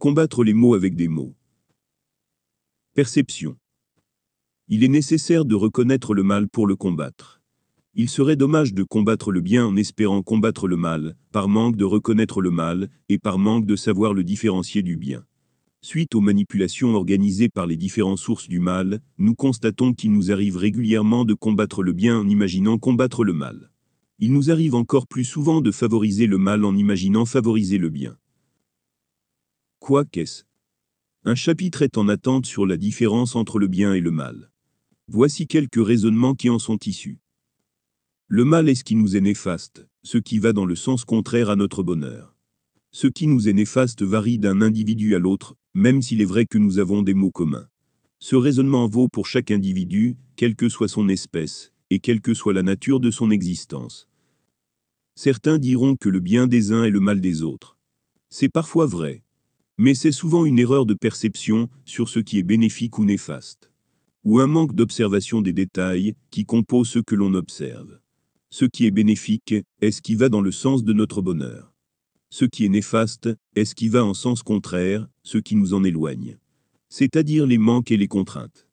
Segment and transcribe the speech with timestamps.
[0.00, 1.34] Combattre les mots avec des mots.
[2.94, 3.58] Perception.
[4.66, 7.42] Il est nécessaire de reconnaître le mal pour le combattre.
[7.92, 11.84] Il serait dommage de combattre le bien en espérant combattre le mal, par manque de
[11.84, 15.26] reconnaître le mal, et par manque de savoir le différencier du bien.
[15.82, 20.56] Suite aux manipulations organisées par les différentes sources du mal, nous constatons qu'il nous arrive
[20.56, 23.70] régulièrement de combattre le bien en imaginant combattre le mal.
[24.18, 28.16] Il nous arrive encore plus souvent de favoriser le mal en imaginant favoriser le bien.
[29.80, 30.44] Quoi qu'est-ce?
[31.24, 34.52] Un chapitre est en attente sur la différence entre le bien et le mal.
[35.08, 37.18] Voici quelques raisonnements qui en sont issus.
[38.28, 41.48] Le mal est ce qui nous est néfaste, ce qui va dans le sens contraire
[41.48, 42.36] à notre bonheur.
[42.92, 46.58] Ce qui nous est néfaste varie d'un individu à l'autre, même s'il est vrai que
[46.58, 47.68] nous avons des mots communs.
[48.18, 52.52] Ce raisonnement vaut pour chaque individu, quelle que soit son espèce, et quelle que soit
[52.52, 54.08] la nature de son existence.
[55.14, 57.78] Certains diront que le bien des uns est le mal des autres.
[58.28, 59.24] C'est parfois vrai.
[59.82, 63.72] Mais c'est souvent une erreur de perception sur ce qui est bénéfique ou néfaste.
[64.24, 67.98] Ou un manque d'observation des détails qui composent ce que l'on observe.
[68.50, 71.72] Ce qui est bénéfique est ce qui va dans le sens de notre bonheur.
[72.28, 75.82] Ce qui est néfaste est ce qui va en sens contraire, ce qui nous en
[75.82, 76.36] éloigne.
[76.90, 78.68] C'est-à-dire les manques et les contraintes.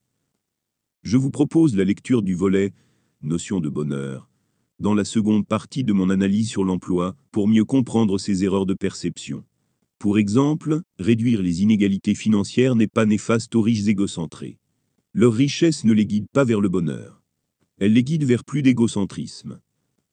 [1.03, 2.73] Je vous propose la lecture du volet
[3.21, 4.29] Notion de bonheur
[4.79, 8.73] dans la seconde partie de mon analyse sur l'emploi, pour mieux comprendre ces erreurs de
[8.73, 9.45] perception.
[9.99, 14.59] Pour exemple, réduire les inégalités financières n'est pas néfaste aux riches égocentrés.
[15.13, 17.23] Leur richesse ne les guide pas vers le bonheur.
[17.79, 19.59] Elle les guide vers plus d'égocentrisme.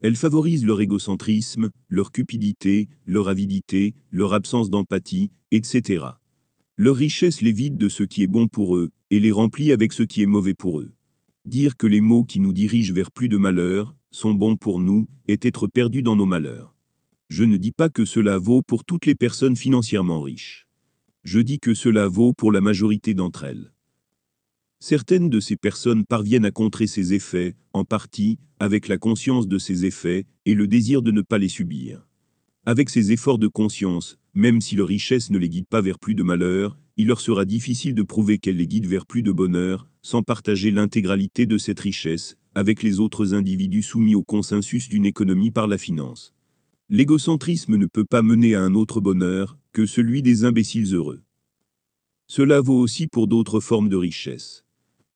[0.01, 6.05] Elle favorise leur égocentrisme, leur cupidité, leur avidité, leur absence d'empathie, etc.
[6.77, 9.93] Leur richesse les vide de ce qui est bon pour eux, et les remplit avec
[9.93, 10.93] ce qui est mauvais pour eux.
[11.45, 15.07] Dire que les mots qui nous dirigent vers plus de malheur, sont bons pour nous,
[15.29, 16.74] est être perdus dans nos malheurs.
[17.37, 20.69] Je ne dis pas que cela vaut pour toutes les personnes financièrement riches.
[21.25, 23.73] Je dis que cela vaut pour la majorité d'entre elles.
[24.79, 29.59] Certaines de ces personnes parviennent à contrer ces effets, en partie, avec la conscience de
[29.59, 32.07] ces effets, et le désir de ne pas les subir.
[32.67, 36.15] Avec ces efforts de conscience, même si leur richesse ne les guide pas vers plus
[36.15, 39.89] de malheur, il leur sera difficile de prouver qu'elle les guide vers plus de bonheur,
[40.03, 45.51] sans partager l'intégralité de cette richesse, avec les autres individus soumis au consensus d'une économie
[45.51, 46.34] par la finance.
[46.95, 51.25] L'égocentrisme ne peut pas mener à un autre bonheur que celui des imbéciles heureux.
[52.29, 54.65] Cela vaut aussi pour d'autres formes de richesse.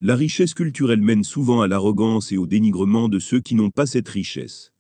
[0.01, 3.87] La richesse culturelle mène souvent à l'arrogance et au dénigrement de ceux qui n'ont pas
[3.87, 4.73] cette richesse.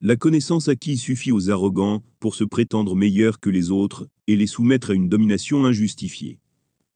[0.00, 4.46] La connaissance acquise suffit aux arrogants pour se prétendre meilleurs que les autres et les
[4.46, 6.38] soumettre à une domination injustifiée.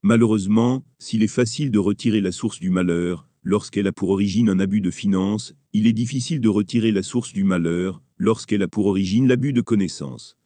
[0.03, 4.59] Malheureusement, s'il est facile de retirer la source du malheur, lorsqu'elle a pour origine un
[4.61, 8.85] abus de finance, il est difficile de retirer la source du malheur, lorsqu'elle a pour
[8.85, 10.37] origine l'abus de connaissance.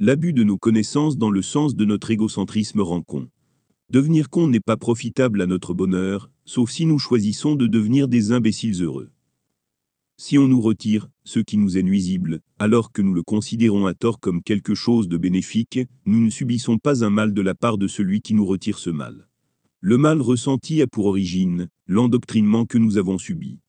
[0.00, 3.28] L'abus de nos connaissances dans le sens de notre égocentrisme rend con.
[3.90, 8.32] Devenir con n'est pas profitable à notre bonheur, sauf si nous choisissons de devenir des
[8.32, 9.10] imbéciles heureux.
[10.16, 13.94] Si on nous retire ce qui nous est nuisible, alors que nous le considérons à
[13.94, 17.78] tort comme quelque chose de bénéfique, nous ne subissons pas un mal de la part
[17.78, 19.28] de celui qui nous retire ce mal.
[19.80, 23.60] Le mal ressenti a pour origine l'endoctrinement que nous avons subi.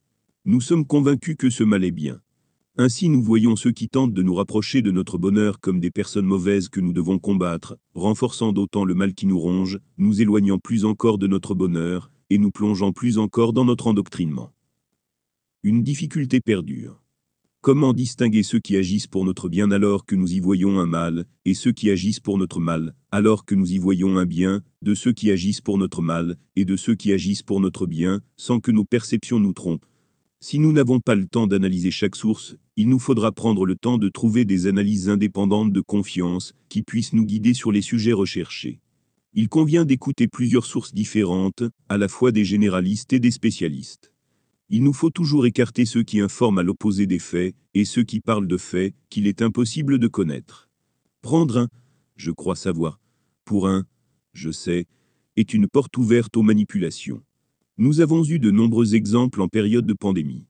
[0.46, 2.20] Nous sommes convaincus que ce mal est bien.
[2.82, 6.26] Ainsi nous voyons ceux qui tentent de nous rapprocher de notre bonheur comme des personnes
[6.26, 10.86] mauvaises que nous devons combattre, renforçant d'autant le mal qui nous ronge, nous éloignant plus
[10.86, 14.54] encore de notre bonheur, et nous plongeant plus encore dans notre endoctrinement.
[15.62, 17.02] Une difficulté perdure.
[17.60, 21.26] Comment distinguer ceux qui agissent pour notre bien alors que nous y voyons un mal,
[21.44, 24.96] et ceux qui agissent pour notre mal, alors que nous y voyons un bien, de
[24.96, 28.62] ceux qui agissent pour notre mal, et de ceux qui agissent pour notre bien, sans
[28.62, 29.89] que nos perceptions nous trompent
[30.42, 33.98] Si nous n'avons pas le temps d'analyser chaque source, il nous faudra prendre le temps
[33.98, 38.80] de trouver des analyses indépendantes de confiance, qui puissent nous guider sur les sujets recherchés.
[39.34, 44.14] Il convient d'écouter plusieurs sources différentes, à la fois des généralistes et des spécialistes.
[44.70, 48.22] Il nous faut toujours écarter ceux qui informent à l'opposé des faits, et ceux qui
[48.22, 50.70] parlent de faits qu'il est impossible de connaître.
[51.22, 51.68] Prendre un
[52.16, 53.02] «je crois savoir»
[53.46, 53.86] pour un
[54.34, 54.86] «je sais»
[55.36, 57.22] est une porte ouverte aux manipulations.
[57.82, 60.46] Nous avons eu de nombreux exemples en période de pandémie.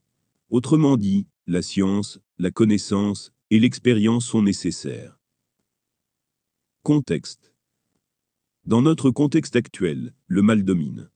[0.50, 5.20] Autrement dit, la science, la connaissance et l'expérience sont nécessaires.
[6.82, 7.54] Contexte
[8.66, 11.12] Dans notre contexte actuel, le mal domine.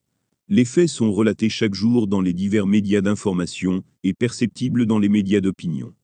[0.46, 5.08] Les faits sont relatés chaque jour dans les divers médias d'information et perceptibles dans les
[5.08, 5.96] médias d'opinion.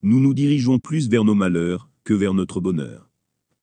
[0.00, 3.07] Nous nous dirigeons plus vers nos malheurs que vers notre bonheur.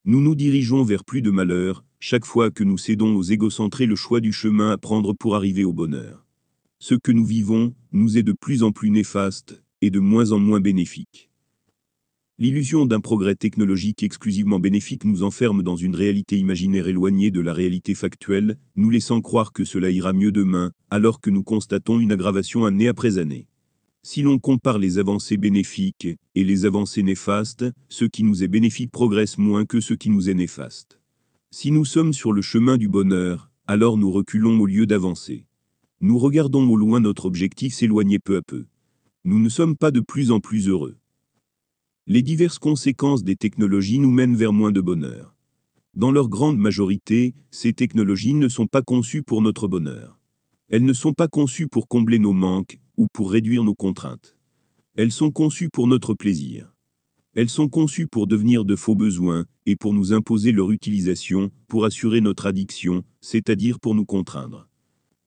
[0.08, 3.96] Nous nous dirigeons vers plus de malheurs chaque fois que nous cédons aux égocentrés le
[3.96, 6.28] choix du chemin à prendre pour arriver au bonheur.
[6.78, 10.38] Ce que nous vivons nous est de plus en plus néfaste et de moins en
[10.38, 11.32] moins bénéfique.
[12.38, 17.54] L'illusion d'un progrès technologique exclusivement bénéfique nous enferme dans une réalité imaginaire éloignée de la
[17.54, 22.12] réalité factuelle, nous laissant croire que cela ira mieux demain, alors que nous constatons une
[22.12, 23.48] aggravation année après année.
[24.08, 28.92] Si l'on compare les avancées bénéfiques et les avancées néfastes, ce qui nous est bénéfique
[28.92, 31.00] progresse moins que ce qui nous est néfaste.
[31.50, 35.48] Si nous sommes sur le chemin du bonheur, alors nous reculons au lieu d'avancer.
[36.02, 38.68] Nous regardons au loin notre objectif s'éloigner peu à peu.
[39.24, 40.98] Nous ne sommes pas de plus en plus heureux.
[42.06, 45.36] Les diverses conséquences des technologies nous mènent vers moins de bonheur.
[45.96, 50.20] Dans leur grande majorité, ces technologies ne sont pas conçues pour notre bonheur.
[50.70, 54.38] Elles ne sont pas conçues pour combler nos manques ou pour réduire nos contraintes.
[54.96, 56.74] Elles sont conçues pour notre plaisir.
[57.36, 61.84] Elles sont conçues pour devenir de faux besoins et pour nous imposer leur utilisation, pour
[61.84, 64.70] assurer notre addiction, c'est-à-dire pour nous contraindre.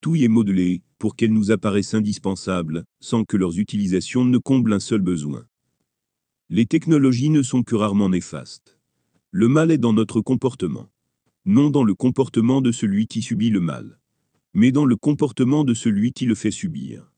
[0.00, 4.73] Tout y est modelé pour qu'elles nous apparaissent indispensables, sans que leurs utilisations ne comblent
[4.73, 5.44] un seul besoin.
[6.49, 8.79] Les technologies ne sont que rarement néfastes.
[9.31, 10.88] Le mal est dans notre comportement.
[11.44, 14.00] Non dans le comportement de celui qui subit le mal.
[14.55, 17.12] Mais dans le comportement de celui qui le fait subir.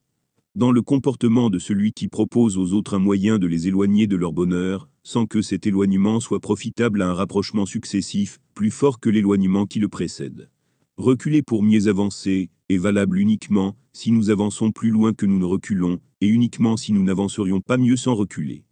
[0.56, 4.16] Dans le comportement de celui qui propose aux autres un moyen de les éloigner de
[4.16, 9.10] leur bonheur, sans que cet éloignement soit profitable à un rapprochement successif, plus fort que
[9.10, 10.50] l'éloignement qui le précède.
[10.96, 15.44] Reculer pour mieux avancer est valable uniquement si nous avançons plus loin que nous ne
[15.44, 18.64] reculons, et uniquement si nous n'avancerions pas mieux sans reculer.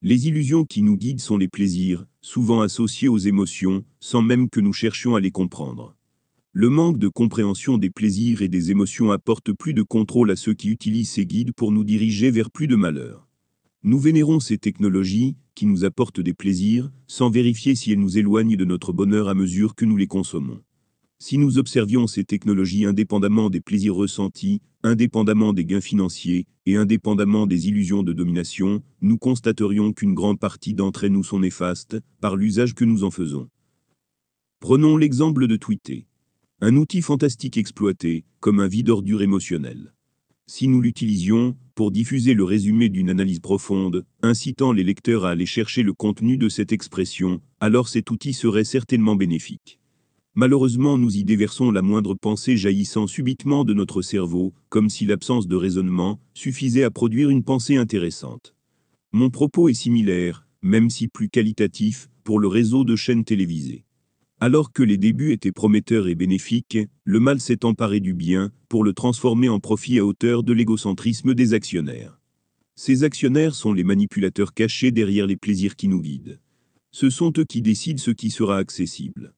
[0.00, 4.60] Les illusions qui nous guident sont les plaisirs, souvent associés aux émotions, sans même que
[4.60, 5.94] nous cherchions à les comprendre.
[6.52, 10.52] Le manque de compréhension des plaisirs et des émotions apporte plus de contrôle à ceux
[10.52, 13.28] qui utilisent ces guides pour nous diriger vers plus de malheur.
[13.84, 18.56] Nous vénérons ces technologies, qui nous apportent des plaisirs, sans vérifier si elles nous éloignent
[18.56, 20.60] de notre bonheur à mesure que nous les consommons.
[21.20, 27.46] Si nous observions ces technologies indépendamment des plaisirs ressentis, indépendamment des gains financiers, et indépendamment
[27.46, 32.34] des illusions de domination, nous constaterions qu'une grande partie d'entre elles nous sont néfastes, par
[32.34, 33.48] l'usage que nous en faisons.
[34.58, 36.06] Prenons l'exemple de Twitter.
[36.62, 39.94] Un outil fantastique exploité, comme un vide ordure émotionnel.
[40.46, 45.46] Si nous l'utilisions, pour diffuser le résumé d'une analyse profonde, incitant les lecteurs à aller
[45.46, 49.80] chercher le contenu de cette expression, alors cet outil serait certainement bénéfique.
[50.34, 55.48] Malheureusement nous y déversons la moindre pensée jaillissant subitement de notre cerveau, comme si l'absence
[55.48, 58.54] de raisonnement suffisait à produire une pensée intéressante.
[59.12, 63.86] Mon propos est similaire, même si plus qualitatif, pour le réseau de chaînes télévisées.
[64.42, 68.84] Alors que les débuts étaient prometteurs et bénéfiques, le mal s'est emparé du bien, pour
[68.84, 72.18] le transformer en profit à hauteur de l'égocentrisme des actionnaires.
[72.74, 76.40] Ces actionnaires sont les manipulateurs cachés derrière les plaisirs qui nous guident.
[76.90, 79.34] Ce sont eux qui décident ce qui sera accessible.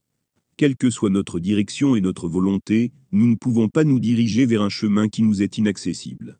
[0.56, 4.62] Quelle que soit notre direction et notre volonté, nous ne pouvons pas nous diriger vers
[4.62, 6.38] un chemin qui nous est inaccessible.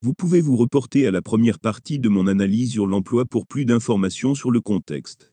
[0.00, 3.64] Vous pouvez vous reporter à la première partie de mon analyse sur l'emploi pour plus
[3.64, 5.32] d'informations sur le contexte.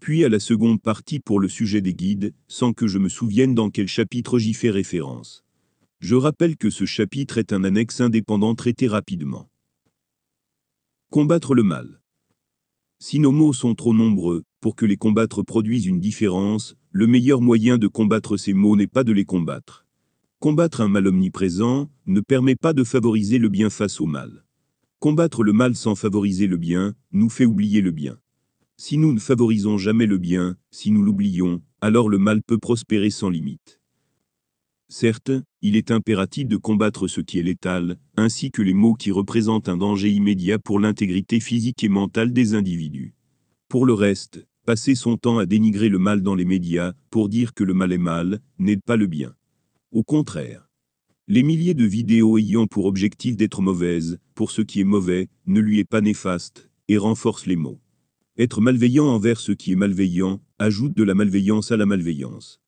[0.00, 3.54] Puis à la seconde partie pour le sujet des guides, sans que je me souvienne
[3.54, 5.44] dans quel chapitre j'y fais référence.
[6.00, 9.50] Je rappelle que ce chapitre est un annexe indépendant traité rapidement.
[11.10, 12.00] Combattre le mal.
[13.00, 17.40] Si nos mots sont trop nombreux, pour que les combattre produisent une différence, le meilleur
[17.40, 19.86] moyen de combattre ces maux n'est pas de les combattre.
[20.38, 24.44] Combattre un mal omniprésent ne permet pas de favoriser le bien face au mal.
[25.00, 28.18] Combattre le mal sans favoriser le bien nous fait oublier le bien.
[28.80, 33.10] Si nous ne favorisons jamais le bien, si nous l'oublions, alors le mal peut prospérer
[33.10, 33.80] sans limite.
[34.88, 39.10] Certes, il est impératif de combattre ce qui est létal, ainsi que les maux qui
[39.10, 43.14] représentent un danger immédiat pour l'intégrité physique et mentale des individus.
[43.68, 47.54] Pour le reste, passer son temps à dénigrer le mal dans les médias, pour dire
[47.54, 49.34] que le mal est mal, n'aide pas le bien.
[49.90, 50.70] Au contraire.
[51.26, 55.58] Les milliers de vidéos ayant pour objectif d'être mauvaises, pour ce qui est mauvais, ne
[55.58, 57.80] lui est pas néfaste, et renforce les mots.
[58.38, 62.60] Être malveillant envers ce qui est malveillant, ajoute de la malveillance à la malveillance.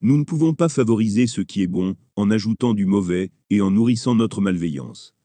[0.00, 3.72] Nous ne pouvons pas favoriser ce qui est bon, en ajoutant du mauvais, et en
[3.72, 5.16] nourrissant notre malveillance.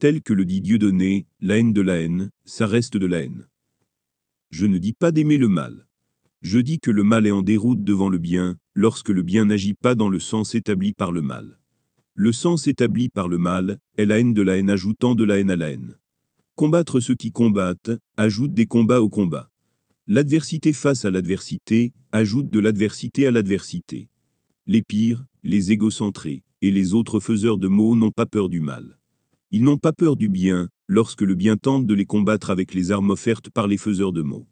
[0.00, 3.22] Tel que le dit Dieu donné, la haine de la haine, ça reste de la
[3.22, 3.46] haine.
[4.50, 5.86] Je ne dis pas d'aimer le mal.
[6.42, 9.74] Je dis que le mal est en déroute devant le bien, lorsque le bien n'agit
[9.74, 11.60] pas dans le sens établi par le mal.
[12.14, 15.38] Le sens établi par le mal est la haine de la haine ajoutant de la
[15.38, 15.96] haine à la haine.
[16.56, 19.50] Combattre ceux qui combattent ajoute des combats au combat.
[20.06, 24.08] L'adversité face à l'adversité ajoute de l'adversité à l'adversité.
[24.68, 29.00] Les pires, les égocentrés et les autres faiseurs de maux n'ont pas peur du mal.
[29.50, 32.92] Ils n'ont pas peur du bien, lorsque le bien tente de les combattre avec les
[32.92, 34.46] armes offertes par les faiseurs de maux.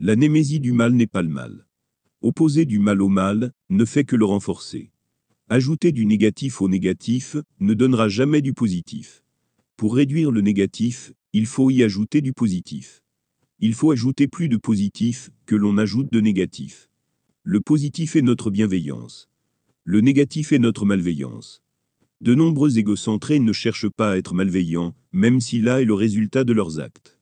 [0.00, 1.66] La némésie du mal n'est pas le mal.
[2.22, 4.92] Opposer du mal au mal ne fait que le renforcer.
[5.50, 9.25] Ajouter du négatif au négatif ne donnera jamais du positif.
[9.76, 13.02] Pour réduire le négatif, il faut y ajouter du positif.
[13.60, 16.88] Il faut ajouter plus de positif que l'on ajoute de négatif.
[17.42, 19.28] Le positif est notre bienveillance.
[19.84, 21.62] Le négatif est notre malveillance.
[22.22, 26.44] De nombreux égocentrés ne cherchent pas à être malveillants, même si là est le résultat
[26.44, 27.18] de leurs actes.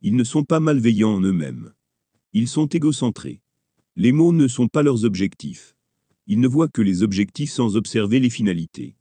[0.00, 1.72] Ils ne sont pas malveillants en eux-mêmes.
[2.32, 3.40] Ils sont égocentrés.
[3.94, 5.76] Les mots ne sont pas leurs objectifs.
[6.26, 8.96] Ils ne voient que les objectifs sans observer les finalités.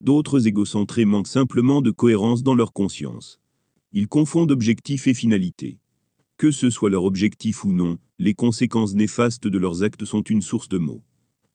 [0.00, 3.38] D'autres égocentrés manquent simplement de cohérence dans leur conscience.
[3.92, 5.78] Ils confondent objectif et finalité.
[6.38, 10.40] Que ce soit leur objectif ou non, les conséquences néfastes de leurs actes sont une
[10.40, 11.02] source de maux.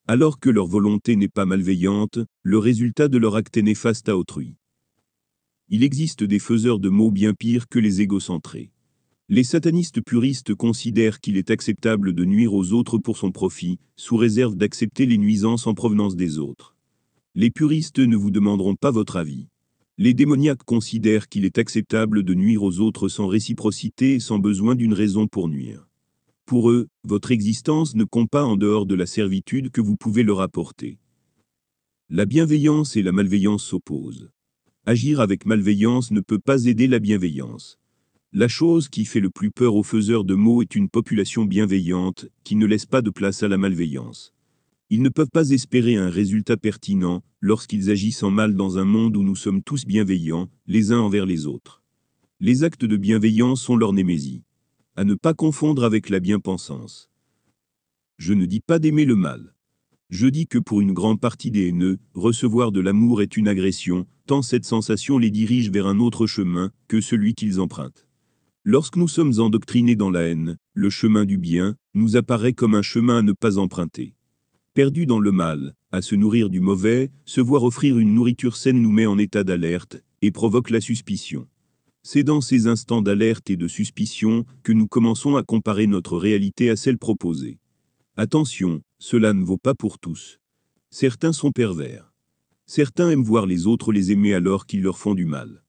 [0.07, 4.17] Alors que leur volonté n'est pas malveillante, le résultat de leur acte est néfaste à
[4.17, 4.57] autrui.
[5.69, 8.69] Il existe des faiseurs de maux bien pires que les égocentrés.
[9.27, 14.17] Les satanistes puristes considèrent qu'il est acceptable de nuire aux autres pour son profit, sous
[14.17, 16.74] réserve d'accepter les nuisances en provenance des autres.
[17.37, 19.49] Les puristes ne vous demanderont pas votre avis.
[19.97, 24.73] Les démoniaques considèrent qu'il est acceptable de nuire aux autres sans réciprocité et sans besoin
[24.73, 25.89] d'une raison pour nuire.
[26.45, 30.23] Pour eux, votre existence ne compte pas en dehors de la servitude que vous pouvez
[30.23, 30.97] leur apporter.
[32.09, 34.29] La bienveillance et la malveillance s'opposent.
[34.85, 37.79] Agir avec malveillance ne peut pas aider la bienveillance.
[38.31, 42.27] La chose qui fait le plus peur aux faiseurs de mots est une population bienveillante,
[42.45, 44.34] qui ne laisse pas de place à la malveillance.
[44.89, 49.17] Ils ne peuvent pas espérer un résultat pertinent lorsqu'ils agissent en mal dans un monde
[49.17, 51.81] où nous sommes tous bienveillants, les uns envers les autres.
[52.39, 54.43] Les actes de bienveillance sont leur némésie
[54.97, 57.09] à ne pas confondre avec la bien-pensance.
[58.17, 59.53] Je ne dis pas d'aimer le mal.
[60.09, 64.07] Je dis que pour une grande partie des haineux, recevoir de l'amour est une agression,
[64.25, 68.07] tant cette sensation les dirige vers un autre chemin que celui qu'ils empruntent.
[68.63, 72.81] Lorsque nous sommes endoctrinés dans la haine, le chemin du bien nous apparaît comme un
[72.81, 74.14] chemin à ne pas emprunter.
[74.75, 78.81] Perdu dans le mal, à se nourrir du mauvais, se voir offrir une nourriture saine
[78.81, 81.47] nous met en état d'alerte et provoque la suspicion.
[82.03, 86.69] C'est dans ces instants d'alerte et de suspicion que nous commençons à comparer notre réalité
[86.69, 87.57] à celle proposée.
[88.17, 90.41] Attention, cela ne vaut pas pour tous.
[90.89, 92.11] Certains sont pervers.
[92.65, 95.63] Certains aiment voir les autres les aimer alors qu'ils leur font du mal.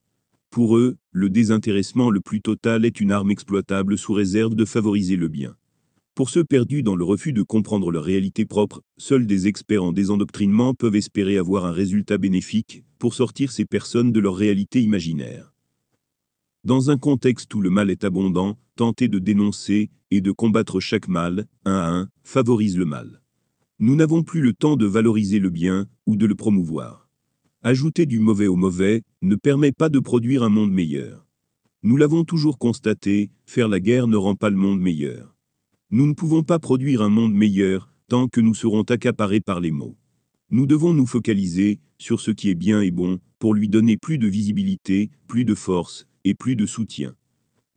[0.50, 5.14] Pour eux, le désintéressement le plus total est une arme exploitable sous réserve de favoriser
[5.14, 5.56] le bien.
[6.16, 9.92] Pour ceux perdus dans le refus de comprendre leur réalité propre, seuls des experts en
[9.92, 15.52] désendoctrinement peuvent espérer avoir un résultat bénéfique pour sortir ces personnes de leur réalité imaginaire.
[16.64, 21.06] Dans un contexte où le mal est abondant, tenter de dénoncer et de combattre chaque
[21.06, 23.20] mal, un à un, favorise le mal.
[23.78, 27.10] Nous n'avons plus le temps de valoriser le bien ou de le promouvoir.
[27.62, 31.26] Ajouter du mauvais au mauvais ne permet pas de produire un monde meilleur.
[31.82, 35.35] Nous l'avons toujours constaté, faire la guerre ne rend pas le monde meilleur.
[35.96, 39.70] Nous ne pouvons pas produire un monde meilleur tant que nous serons accaparés par les
[39.70, 39.96] maux.
[40.50, 44.18] Nous devons nous focaliser sur ce qui est bien et bon pour lui donner plus
[44.18, 47.14] de visibilité, plus de force et plus de soutien.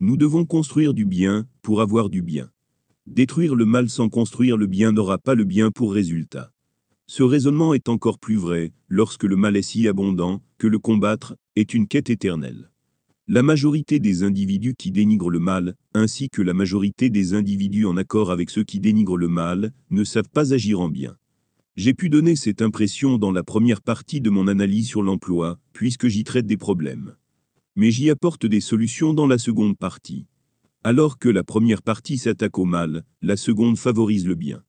[0.00, 2.50] Nous devons construire du bien pour avoir du bien.
[3.06, 6.52] Détruire le mal sans construire le bien n'aura pas le bien pour résultat.
[7.06, 11.36] Ce raisonnement est encore plus vrai lorsque le mal est si abondant que le combattre
[11.56, 12.70] est une quête éternelle.
[13.32, 17.96] La majorité des individus qui dénigrent le mal, ainsi que la majorité des individus en
[17.96, 21.16] accord avec ceux qui dénigrent le mal, ne savent pas agir en bien.
[21.76, 26.08] J'ai pu donner cette impression dans la première partie de mon analyse sur l'emploi, puisque
[26.08, 27.14] j'y traite des problèmes
[27.76, 30.26] mais j'y apporte des solutions dans la seconde partie.
[30.84, 34.62] Alors que la première partie s'attaque au mal, la seconde favorise le bien.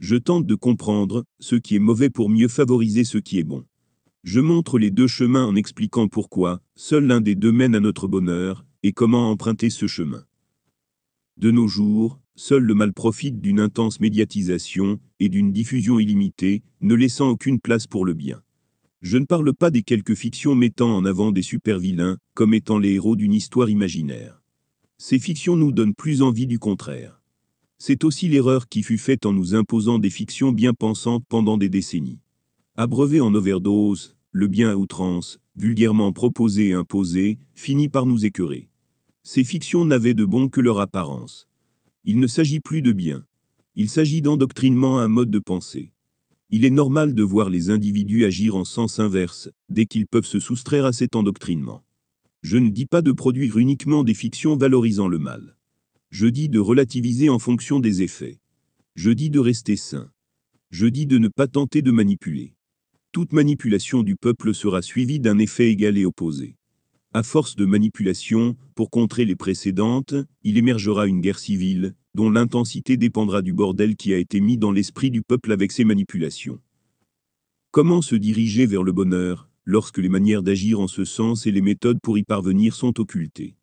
[0.00, 3.64] Je tente de comprendre ce qui est mauvais pour mieux favoriser ce qui est bon.
[4.24, 8.08] Je montre les deux chemins en expliquant pourquoi seul l'un des deux mène à notre
[8.08, 10.24] bonheur et comment emprunter ce chemin.
[11.36, 16.94] De nos jours, seul le mal profite d'une intense médiatisation et d'une diffusion illimitée, ne
[16.94, 18.42] laissant aucune place pour le bien.
[19.02, 22.94] Je ne parle pas des quelques fictions mettant en avant des super-vilains, comme étant les
[22.94, 24.42] héros d'une histoire imaginaire.
[24.96, 27.22] Ces fictions nous donnent plus envie du contraire.
[27.78, 31.68] C'est aussi l'erreur qui fut faite en nous imposant des fictions bien pensantes pendant des
[31.68, 32.18] décennies.
[32.80, 38.70] Abreuvé en overdose, le bien à outrance, vulgairement proposé et imposé, finit par nous écœurer.
[39.24, 41.48] Ces fictions n'avaient de bon que leur apparence.
[42.04, 43.26] Il ne s'agit plus de bien.
[43.74, 45.90] Il s'agit d'endoctrinement à un mode de pensée.
[46.50, 50.38] Il est normal de voir les individus agir en sens inverse, dès qu'ils peuvent se
[50.38, 51.82] soustraire à cet endoctrinement.
[52.42, 55.56] Je ne dis pas de produire uniquement des fictions valorisant le mal.
[56.10, 58.38] Je dis de relativiser en fonction des effets.
[58.94, 60.12] Je dis de rester sain.
[60.70, 62.54] Je dis de ne pas tenter de manipuler.
[63.18, 66.54] Toute manipulation du peuple sera suivie d'un effet égal et opposé.
[67.12, 72.96] À force de manipulation, pour contrer les précédentes, il émergera une guerre civile, dont l'intensité
[72.96, 76.60] dépendra du bordel qui a été mis dans l'esprit du peuple avec ses manipulations.
[77.72, 81.60] Comment se diriger vers le bonheur, lorsque les manières d'agir en ce sens et les
[81.60, 83.56] méthodes pour y parvenir sont occultées?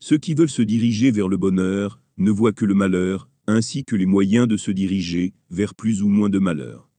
[0.00, 3.94] Ceux qui veulent se diriger vers le bonheur ne voient que le malheur, ainsi que
[3.94, 6.90] les moyens de se diriger vers plus ou moins de malheur.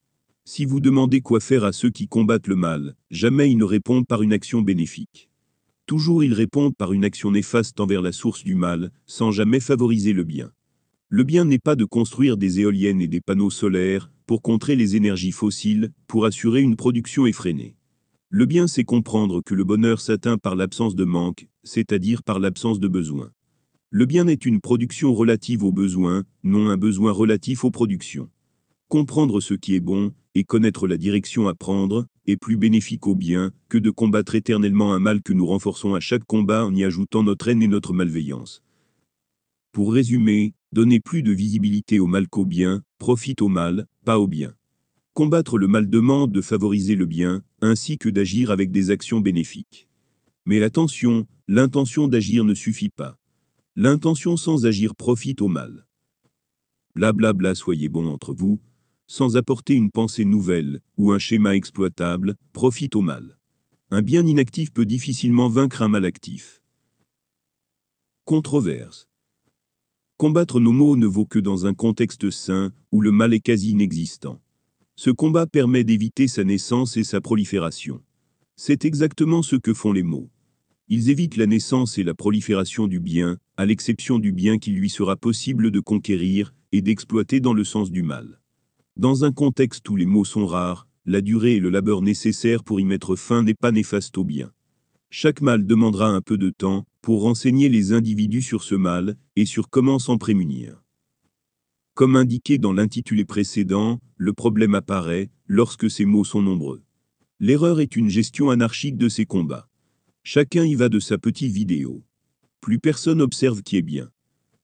[0.50, 4.06] Si vous demandez quoi faire à ceux qui combattent le mal, jamais ils ne répondent
[4.06, 5.28] par une action bénéfique.
[5.84, 10.14] Toujours ils répondent par une action néfaste envers la source du mal, sans jamais favoriser
[10.14, 10.50] le bien.
[11.10, 14.96] Le bien n'est pas de construire des éoliennes et des panneaux solaires pour contrer les
[14.96, 17.76] énergies fossiles, pour assurer une production effrénée.
[18.30, 22.80] Le bien c'est comprendre que le bonheur s'atteint par l'absence de manque, c'est-à-dire par l'absence
[22.80, 23.32] de besoin.
[23.90, 28.30] Le bien est une production relative aux besoins, non un besoin relatif aux productions.
[28.88, 30.14] Comprendre ce qui est bon,
[30.44, 34.98] connaître la direction à prendre, est plus bénéfique au bien, que de combattre éternellement un
[34.98, 38.62] mal que nous renforçons à chaque combat en y ajoutant notre haine et notre malveillance.
[39.72, 44.26] Pour résumer, donner plus de visibilité au mal qu'au bien, profite au mal, pas au
[44.26, 44.54] bien.
[45.14, 49.88] Combattre le mal demande de favoriser le bien, ainsi que d'agir avec des actions bénéfiques.
[50.46, 53.18] Mais attention, l'intention d'agir ne suffit pas.
[53.76, 55.86] L'intention sans agir profite au mal.
[56.94, 58.60] Blablabla, bla bla, soyez bons entre vous,
[59.08, 63.38] sans apporter une pensée nouvelle ou un schéma exploitable, profite au mal.
[63.90, 66.62] Un bien inactif peut difficilement vaincre un mal actif.
[68.26, 69.08] Controverse.
[70.18, 73.70] Combattre nos maux ne vaut que dans un contexte sain où le mal est quasi
[73.70, 74.42] inexistant.
[74.94, 78.02] Ce combat permet d'éviter sa naissance et sa prolifération.
[78.56, 80.28] C'est exactement ce que font les mots.
[80.88, 84.90] Ils évitent la naissance et la prolifération du bien, à l'exception du bien qu'il lui
[84.90, 88.40] sera possible de conquérir et d'exploiter dans le sens du mal.
[88.98, 92.80] Dans un contexte où les mots sont rares, la durée et le labeur nécessaires pour
[92.80, 94.50] y mettre fin n'est pas néfaste au bien.
[95.08, 99.46] Chaque mal demandera un peu de temps pour renseigner les individus sur ce mal et
[99.46, 100.82] sur comment s'en prémunir.
[101.94, 106.82] Comme indiqué dans l'intitulé précédent, le problème apparaît lorsque ces mots sont nombreux.
[107.38, 109.68] L'erreur est une gestion anarchique de ces combats.
[110.24, 112.02] Chacun y va de sa petite vidéo.
[112.60, 114.10] Plus personne observe qui est bien.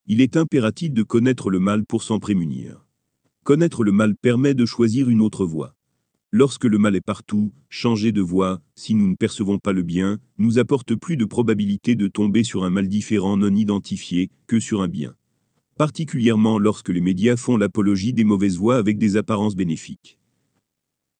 [0.08, 2.83] Il est impératif de connaître le mal pour s'en prémunir.
[3.44, 5.76] Connaître le mal permet de choisir une autre voie.
[6.32, 10.18] Lorsque le mal est partout, changer de voie, si nous ne percevons pas le bien,
[10.38, 14.80] nous apporte plus de probabilité de tomber sur un mal différent non identifié que sur
[14.80, 15.14] un bien.
[15.76, 20.18] Particulièrement lorsque les médias font l'apologie des mauvaises voies avec des apparences bénéfiques.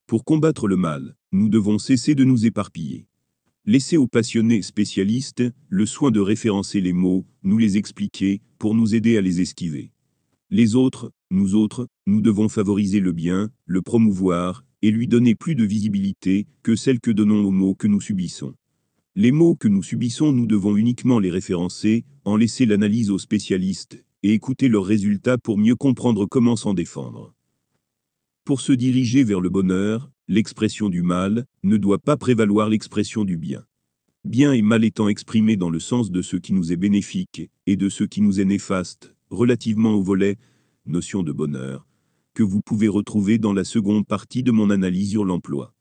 [0.07, 3.07] Pour combattre le mal, nous devons cesser de nous éparpiller.
[3.67, 8.95] Laissez aux passionnés spécialistes le soin de référencer les mots, nous les expliquer, pour nous
[8.95, 9.91] aider à les esquiver.
[10.49, 15.55] Les autres, nous autres, nous devons favoriser le bien, le promouvoir, et lui donner plus
[15.55, 18.55] de visibilité que celle que donnons aux mots que nous subissons.
[19.17, 24.05] Les mots que nous subissons, nous devons uniquement les référencer, en laisser l'analyse aux spécialistes,
[24.23, 27.35] et écouter leurs résultats pour mieux comprendre comment s'en défendre.
[28.45, 33.37] Pour se diriger vers le bonheur, l'expression du mal ne doit pas prévaloir l'expression du
[33.37, 33.65] bien.
[34.25, 37.77] Bien et mal étant exprimés dans le sens de ce qui nous est bénéfique et
[37.77, 40.39] de ce qui nous est néfaste, relativement au volet
[40.87, 41.87] notion de bonheur,
[42.35, 45.75] que vous pouvez retrouver dans la seconde partie de mon analyse sur l'emploi.